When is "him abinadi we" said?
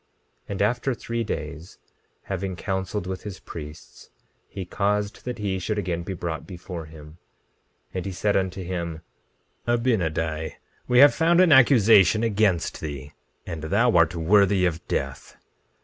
8.63-10.97